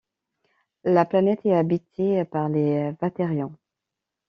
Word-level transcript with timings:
La 0.83 1.05
planète 1.05 1.45
est 1.45 1.53
habitée 1.53 2.25
par 2.25 2.49
les 2.49 2.91
Waterians. 3.03 3.55